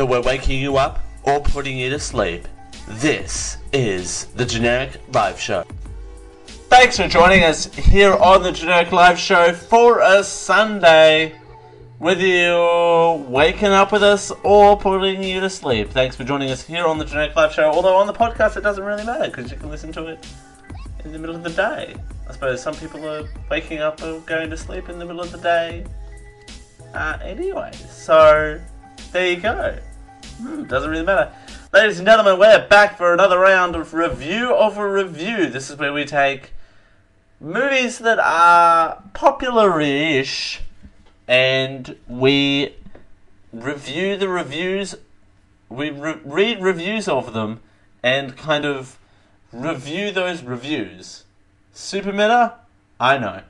[0.00, 2.48] Whether we're waking you up or putting you to sleep,
[2.88, 5.66] this is the Generic Live Show.
[6.46, 11.34] Thanks for joining us here on the Generic Live Show for a Sunday.
[11.98, 16.66] Whether you're waking up with us or putting you to sleep, thanks for joining us
[16.66, 17.64] here on the Generic Live Show.
[17.70, 20.26] Although on the podcast, it doesn't really matter because you can listen to it
[21.04, 21.94] in the middle of the day.
[22.26, 25.30] I suppose some people are waking up or going to sleep in the middle of
[25.30, 25.84] the day
[26.94, 27.72] uh, anyway.
[27.90, 28.58] So
[29.12, 29.76] there you go.
[30.40, 31.30] Doesn't really matter.
[31.70, 35.50] Ladies and gentlemen, we're back for another round of review of a review.
[35.50, 36.52] This is where we take
[37.38, 40.62] movies that are popular-ish
[41.28, 42.74] and we
[43.52, 44.94] review the reviews.
[45.68, 47.60] We re- read reviews of them
[48.02, 48.98] and kind of
[49.52, 51.24] review those reviews.
[51.74, 52.54] Super meta?
[52.98, 53.42] I know.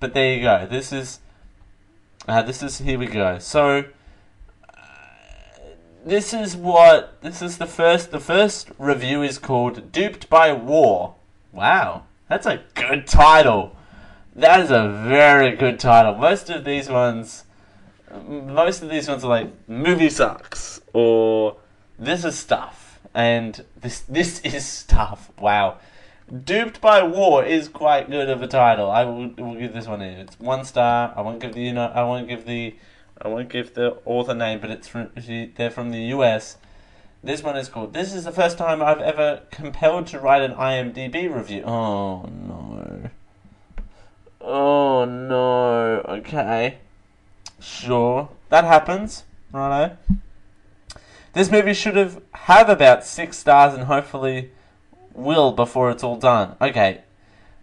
[0.00, 0.66] But there you go.
[0.70, 1.20] This is.
[2.28, 2.76] Uh, this is.
[2.78, 3.38] Here we go.
[3.38, 3.84] So.
[6.04, 7.20] This is what.
[7.20, 8.10] This is the first.
[8.10, 11.14] The first review is called Duped by War.
[11.52, 12.04] Wow.
[12.28, 13.76] That's a good title.
[14.34, 16.14] That is a very good title.
[16.14, 17.44] Most of these ones.
[18.26, 21.58] Most of these ones are like movie sucks or
[21.98, 25.30] this is stuff and this this is stuff.
[25.38, 25.78] Wow,
[26.44, 28.90] duped by war is quite good of a title.
[28.90, 30.02] I will, will give this one.
[30.02, 31.12] A, it's one star.
[31.16, 32.74] I won't give the you know I won't give the
[33.22, 35.10] I won't give the author name, but it's from
[35.56, 36.56] they're from the U.S.
[37.22, 37.92] This one is called.
[37.92, 41.62] This is the first time I've ever compelled to write an IMDb review.
[41.64, 43.10] Oh no.
[44.40, 46.02] Oh no.
[46.08, 46.78] Okay.
[47.60, 48.30] Sure.
[48.48, 49.24] That happens.
[49.52, 49.98] Righto.
[51.34, 54.50] This movie should have have about six stars and hopefully
[55.12, 56.56] will before it's all done.
[56.58, 57.02] Okay.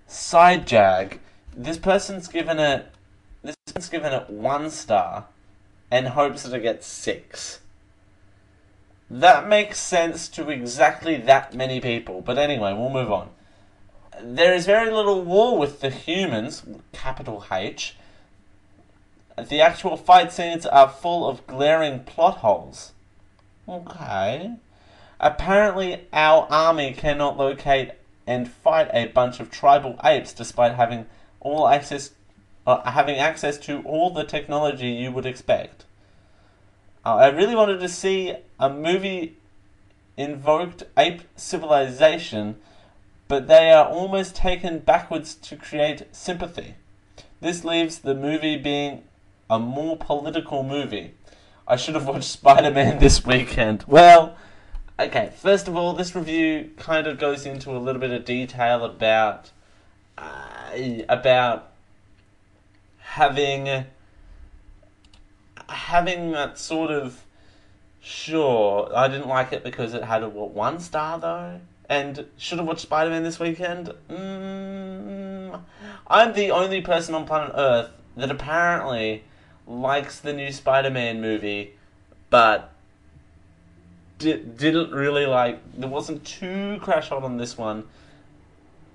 [0.05, 1.19] Side jag.
[1.55, 2.85] This person's given it
[3.41, 5.25] this person's given it one star
[5.89, 7.59] and hopes that it gets six.
[9.09, 12.21] That makes sense to exactly that many people.
[12.21, 13.29] But anyway, we'll move on.
[14.21, 17.95] There is very little war with the humans, capital H.
[19.37, 22.91] The actual fight scenes are full of glaring plot holes.
[23.69, 24.55] Okay.
[25.19, 27.91] Apparently, our army cannot locate
[28.25, 31.05] and fight a bunch of tribal apes despite having
[31.39, 32.11] all access
[32.67, 35.85] uh, having access to all the technology you would expect.
[37.05, 39.37] Uh, I really wanted to see a movie
[40.17, 42.57] invoked ape civilization,
[43.29, 46.75] but they are almost taken backwards to create sympathy.
[47.39, 49.03] This leaves the movie being
[49.49, 51.13] a more political movie.
[51.65, 53.85] I should have watched Spider Man this weekend.
[53.87, 54.35] Well,
[54.99, 58.83] okay, first of all, this review kind of goes into a little bit of detail
[58.83, 59.51] about.
[60.17, 61.71] Uh, about
[63.11, 63.85] having
[65.69, 67.23] having that sort of
[67.99, 71.59] sure i didn't like it because it had a what, one star though?
[71.89, 73.93] And should have watched spider-man this weekend?
[74.09, 75.61] Mm,
[76.07, 79.23] i'm the only person on planet earth that apparently
[79.65, 81.73] likes the new spider-man movie
[82.29, 82.73] but
[84.17, 87.85] di- didn't really like there wasn't too crash hot on this one.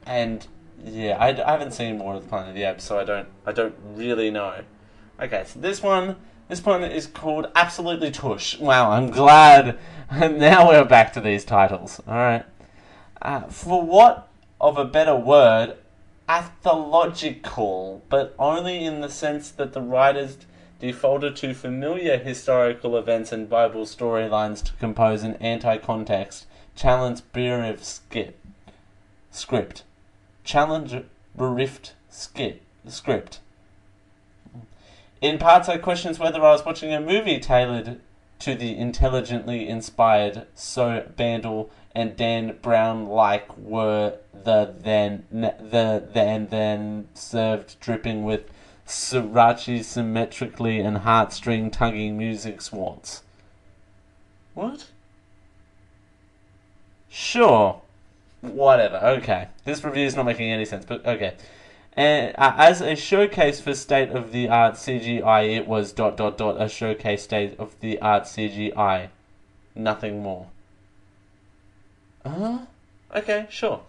[0.07, 0.47] And
[0.85, 3.29] yeah, I, I haven't seen more of the Planet of the Apes, so I don't
[3.47, 4.63] I don't really know.
[5.21, 6.17] Okay, so this one
[6.49, 8.59] this one is called Absolutely Tush.
[8.59, 9.79] Wow, I'm glad.
[10.13, 12.01] now we're back to these titles.
[12.07, 12.45] All right.
[13.21, 14.29] Uh, for what
[14.61, 15.77] of a better word,
[16.29, 20.39] athological, but only in the sense that the writers
[20.81, 28.39] defaulted to familiar historical events and Bible storylines to compose an anti-context, challenge bereft skit
[29.31, 29.85] script
[30.45, 30.95] challenge
[31.37, 33.41] bereft script.
[35.21, 38.01] In parts, I questions whether I was watching a movie tailored
[38.41, 46.49] to the intelligently inspired So Bandel and Dan Brown like were the then the then
[46.49, 48.51] then served dripping with
[48.85, 53.23] sriracha symmetrically and heartstring tugging music swats.
[54.55, 54.89] What?
[57.09, 57.83] Sure
[58.43, 58.97] whatever.
[58.97, 61.35] Okay, this review is not making any sense, but okay.
[61.95, 66.39] And uh, as a showcase for state of the art CGI, it was dot dot
[66.39, 69.09] dot a showcase state of the art CGI,
[69.75, 70.49] nothing more.
[72.25, 72.59] Huh?
[73.15, 73.83] Okay, sure.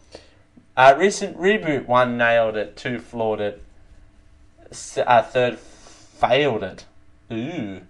[0.76, 3.64] Uh, recent reboot one nailed it, two flawed it,
[4.98, 6.86] uh, third failed it.
[7.32, 7.82] Ooh.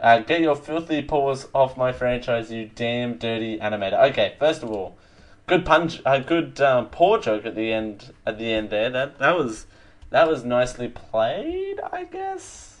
[0.00, 4.10] Uh, get your filthy paws off my franchise, you damn dirty animator.
[4.10, 4.96] Okay, first of all,
[5.46, 8.12] good punch, a good um, paw joke at the end.
[8.26, 9.66] At the end there, that that was
[10.10, 11.80] that was nicely played.
[11.92, 12.80] I guess.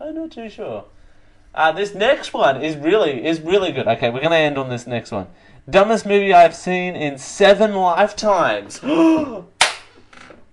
[0.00, 0.84] I'm not too sure.
[1.54, 3.86] Uh, this next one is really is really good.
[3.86, 5.26] Okay, we're gonna end on this next one.
[5.68, 8.80] Dumbest movie I've seen in seven lifetimes.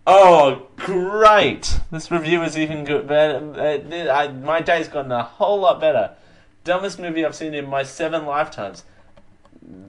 [0.07, 1.80] oh, great!
[1.91, 3.07] This review is even good.
[3.07, 4.12] Better.
[4.12, 6.15] I, my day's gotten a whole lot better.
[6.63, 8.83] Dumbest movie I've seen in my seven lifetimes.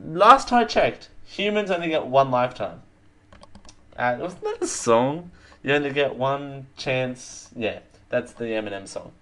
[0.06, 2.82] Last time I checked, humans only get one lifetime.
[3.96, 5.30] Uh, wasn't that a song?
[5.62, 7.50] You only get one chance.
[7.54, 9.12] Yeah, that's the Eminem song.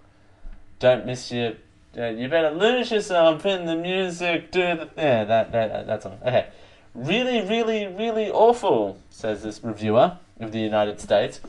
[0.78, 1.54] Don't miss your.
[1.96, 4.50] Uh, you better lose yourself in the music.
[4.50, 6.18] Do the yeah that that that song.
[6.22, 6.48] Okay,
[6.94, 9.00] really, really, really awful.
[9.10, 11.40] Says this reviewer of the United States.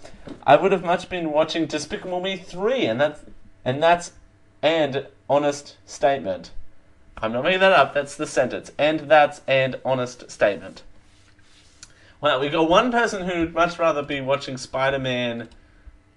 [0.45, 3.21] I would have much been watching Despicable Me three, and that's
[3.65, 4.13] and that's
[4.61, 6.51] and honest statement.
[7.21, 7.93] I'm not making that up.
[7.93, 8.71] That's the sentence.
[8.77, 10.83] And that's an honest statement.
[12.21, 15.49] Well, we've got one person who'd much rather be watching Spider Man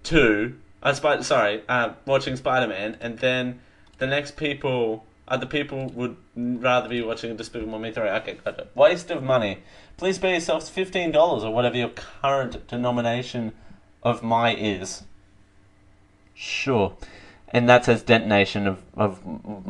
[0.03, 0.55] 2.
[0.83, 3.59] Uh, Sp- sorry, uh, watching Spider Man, and then
[3.99, 8.09] the next people, other people would rather be watching a Despicable Me 3.
[8.09, 8.71] Okay, got it.
[8.73, 9.59] Waste of money.
[9.97, 13.51] Please pay yourselves $15 or whatever your current denomination
[14.01, 15.03] of my is.
[16.33, 16.95] Sure.
[17.49, 19.19] And that says detonation of, of,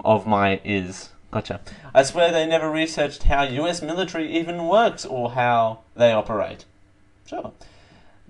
[0.06, 1.10] of my is.
[1.31, 1.62] Gotcha.
[1.94, 6.66] I swear they never researched how US military even works or how they operate.
[7.25, 7.54] Sure.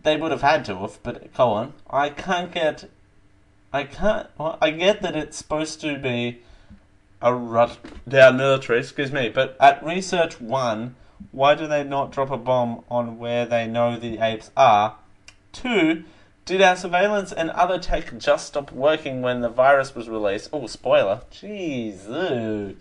[0.04, 1.74] They would have had to have, but go on.
[1.90, 2.90] I can't get.
[3.74, 4.28] I can't.
[4.38, 6.42] Well, I get that it's supposed to be
[7.22, 7.78] a rut
[8.08, 10.96] down military, excuse me, but at Research 1,
[11.32, 14.96] why do they not drop a bomb on where they know the apes are?
[15.54, 16.04] 2.
[16.52, 20.50] Did our surveillance and other tech just stop working when the virus was released?
[20.52, 21.22] Oh, spoiler.
[21.32, 22.76] Jeez.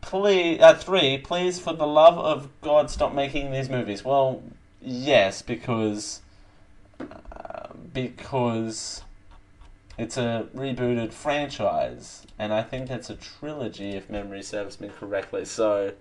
[0.00, 4.04] Please, uh, three, please, for the love of God, stop making these movies.
[4.04, 4.44] Well,
[4.80, 6.20] yes, because
[7.00, 9.02] uh, because
[9.98, 15.44] it's a rebooted franchise, and I think it's a trilogy, if memory serves me correctly.
[15.46, 15.94] So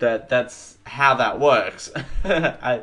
[0.00, 1.90] that that's how that works.
[2.24, 2.82] I,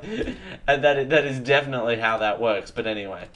[0.68, 2.72] and that that is definitely how that works.
[2.72, 3.28] But anyway,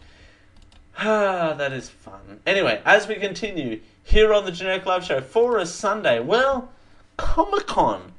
[0.98, 2.39] ah, that is fun.
[2.45, 6.69] Anyway, as we continue here on the Generic Live Show for a Sunday, well,
[7.18, 8.13] Comic Con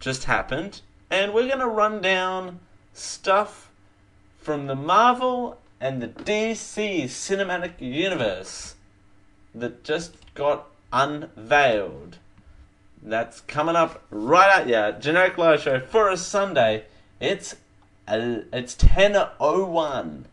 [0.00, 0.80] just happened,
[1.10, 2.60] and we're gonna run down
[2.94, 3.70] stuff
[4.38, 8.74] from the Marvel and the DC Cinematic Universe
[9.54, 12.18] that just got unveiled.
[13.02, 14.92] That's coming up right at ya.
[14.92, 16.84] Generic Live Show for a Sunday.
[17.20, 17.56] It's
[18.06, 20.26] uh, it's ten oh one